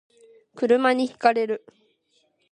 [0.55, 1.63] 車に轢かれる